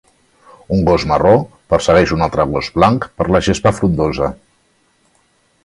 Un 0.75 0.79
gos 0.87 1.03
marró 1.11 1.33
persegueix 1.73 2.13
un 2.17 2.25
altre 2.27 2.47
gos 2.55 2.71
blanc 2.79 3.05
per 3.21 3.29
la 3.35 3.43
gespa 3.49 3.75
frondosa 3.81 4.31